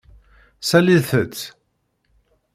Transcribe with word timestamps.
Salilt-t. 0.69 1.37